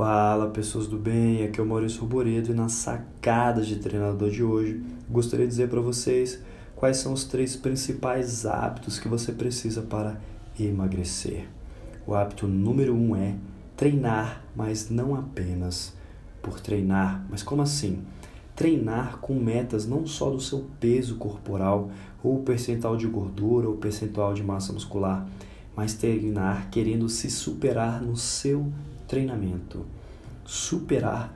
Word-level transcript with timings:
Fala 0.00 0.48
pessoas 0.48 0.86
do 0.86 0.96
bem, 0.96 1.44
aqui 1.44 1.60
é 1.60 1.62
o 1.62 1.66
Maurício 1.66 2.00
Ruboredo 2.00 2.52
e 2.52 2.54
na 2.54 2.70
sacada 2.70 3.60
de 3.60 3.76
treinador 3.76 4.30
de 4.30 4.42
hoje 4.42 4.82
gostaria 5.10 5.44
de 5.44 5.50
dizer 5.50 5.68
para 5.68 5.82
vocês 5.82 6.40
quais 6.74 6.96
são 6.96 7.12
os 7.12 7.24
três 7.24 7.54
principais 7.54 8.46
hábitos 8.46 8.98
que 8.98 9.08
você 9.08 9.30
precisa 9.30 9.82
para 9.82 10.18
emagrecer. 10.58 11.46
O 12.06 12.14
hábito 12.14 12.48
número 12.48 12.94
um 12.94 13.14
é 13.14 13.34
treinar, 13.76 14.42
mas 14.56 14.88
não 14.88 15.14
apenas 15.14 15.92
por 16.40 16.60
treinar. 16.60 17.22
Mas 17.28 17.42
como 17.42 17.60
assim? 17.60 17.98
Treinar 18.56 19.18
com 19.18 19.34
metas 19.34 19.86
não 19.86 20.06
só 20.06 20.30
do 20.30 20.40
seu 20.40 20.64
peso 20.80 21.16
corporal 21.16 21.90
ou 22.24 22.38
percentual 22.38 22.96
de 22.96 23.06
gordura 23.06 23.68
ou 23.68 23.76
percentual 23.76 24.32
de 24.32 24.42
massa 24.42 24.72
muscular, 24.72 25.28
mas 25.76 25.92
treinar 25.92 26.70
querendo 26.70 27.06
se 27.06 27.30
superar 27.30 28.00
no 28.00 28.16
seu 28.16 28.66
treinamento. 29.10 29.84
Superar 30.44 31.34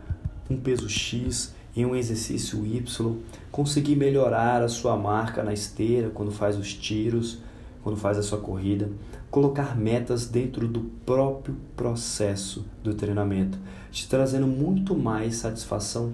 um 0.49 0.57
peso 0.57 0.89
X 0.89 1.53
em 1.77 1.85
um 1.85 1.97
exercício 1.97 2.65
Y, 2.65 3.17
conseguir 3.51 3.97
melhorar 3.97 4.63
a 4.63 4.69
sua 4.69 4.97
marca 4.97 5.43
na 5.43 5.53
esteira 5.53 6.09
quando 6.09 6.31
faz 6.31 6.57
os 6.57 6.73
tiros, 6.73 7.39
quando 7.83 7.97
faz 7.97 8.17
a 8.17 8.23
sua 8.23 8.39
corrida, 8.39 8.89
colocar 9.29 9.77
metas 9.77 10.29
dentro 10.29 10.69
do 10.69 10.83
próprio 11.05 11.57
processo 11.77 12.65
do 12.85 12.95
treinamento, 12.95 13.59
te 13.91 14.09
trazendo 14.09 14.47
muito 14.47 14.97
mais 14.97 15.37
satisfação 15.37 16.13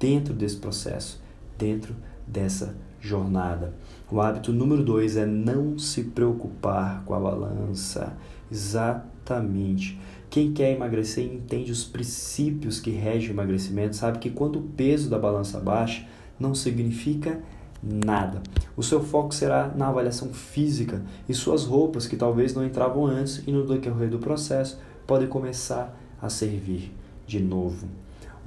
dentro 0.00 0.34
desse 0.34 0.56
processo, 0.56 1.20
dentro 1.56 1.94
dessa 2.26 2.74
jornada. 3.00 3.74
O 4.10 4.20
hábito 4.20 4.52
número 4.52 4.82
dois 4.82 5.16
é 5.16 5.26
não 5.26 5.78
se 5.78 6.04
preocupar 6.04 7.04
com 7.04 7.14
a 7.14 7.20
balança. 7.20 8.16
Exatamente. 8.50 9.98
Quem 10.28 10.52
quer 10.52 10.72
emagrecer 10.72 11.24
e 11.24 11.34
entende 11.34 11.72
os 11.72 11.84
princípios 11.84 12.80
que 12.80 12.90
regem 12.90 13.30
o 13.30 13.32
emagrecimento 13.32 13.96
sabe 13.96 14.18
que 14.18 14.30
quando 14.30 14.58
o 14.58 14.62
peso 14.62 15.08
da 15.08 15.18
balança 15.18 15.58
baixa, 15.60 16.06
não 16.38 16.54
significa 16.54 17.40
nada. 17.82 18.42
O 18.76 18.82
seu 18.82 19.02
foco 19.02 19.34
será 19.34 19.68
na 19.68 19.88
avaliação 19.88 20.28
física 20.32 21.02
e 21.28 21.34
suas 21.34 21.64
roupas, 21.64 22.06
que 22.06 22.16
talvez 22.16 22.54
não 22.54 22.64
entravam 22.64 23.06
antes 23.06 23.42
e 23.46 23.52
no 23.52 23.66
decorrer 23.66 24.10
do 24.10 24.18
processo 24.18 24.78
podem 25.06 25.28
começar 25.28 25.96
a 26.20 26.28
servir 26.28 26.92
de 27.26 27.40
novo. 27.40 27.86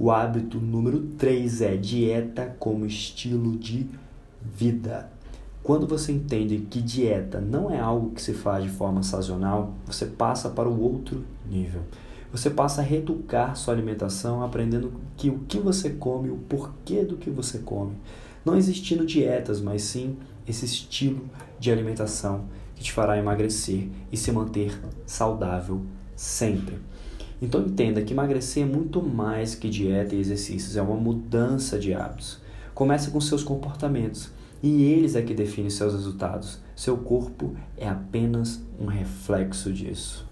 O 0.02 0.10
hábito 0.10 0.58
número 0.58 1.00
3 1.18 1.60
é 1.60 1.76
dieta 1.76 2.56
como 2.58 2.86
estilo 2.86 3.54
de 3.58 3.86
vida. 4.42 5.10
Quando 5.62 5.86
você 5.86 6.10
entende 6.10 6.66
que 6.70 6.80
dieta 6.80 7.38
não 7.38 7.70
é 7.70 7.78
algo 7.78 8.12
que 8.12 8.22
se 8.22 8.32
faz 8.32 8.64
de 8.64 8.70
forma 8.70 9.02
sazonal, 9.02 9.74
você 9.84 10.06
passa 10.06 10.48
para 10.48 10.66
o 10.66 10.80
outro 10.80 11.22
nível. 11.46 11.82
Você 12.32 12.48
passa 12.48 12.80
a 12.80 12.84
reeducar 12.84 13.54
sua 13.56 13.74
alimentação, 13.74 14.42
aprendendo 14.42 14.90
que 15.18 15.28
o 15.28 15.40
que 15.40 15.58
você 15.58 15.90
come, 15.90 16.30
o 16.30 16.36
porquê 16.36 17.04
do 17.04 17.18
que 17.18 17.28
você 17.28 17.58
come. 17.58 17.92
Não 18.42 18.56
existindo 18.56 19.04
dietas, 19.04 19.60
mas 19.60 19.82
sim 19.82 20.16
esse 20.48 20.64
estilo 20.64 21.28
de 21.58 21.70
alimentação 21.70 22.46
que 22.74 22.82
te 22.84 22.90
fará 22.90 23.18
emagrecer 23.18 23.90
e 24.10 24.16
se 24.16 24.32
manter 24.32 24.80
saudável 25.04 25.82
sempre. 26.16 26.78
Então 27.40 27.62
entenda 27.62 28.02
que 28.02 28.12
emagrecer 28.12 28.62
é 28.62 28.66
muito 28.66 29.02
mais 29.02 29.54
que 29.54 29.68
dieta 29.68 30.14
e 30.14 30.20
exercícios, 30.20 30.76
é 30.76 30.82
uma 30.82 30.96
mudança 30.96 31.78
de 31.78 31.94
hábitos. 31.94 32.38
Comece 32.74 33.10
com 33.10 33.20
seus 33.20 33.42
comportamentos 33.42 34.30
e 34.62 34.84
eles 34.84 35.16
é 35.16 35.22
que 35.22 35.34
definem 35.34 35.70
seus 35.70 35.94
resultados. 35.94 36.58
Seu 36.76 36.98
corpo 36.98 37.56
é 37.76 37.88
apenas 37.88 38.60
um 38.78 38.86
reflexo 38.86 39.72
disso. 39.72 40.29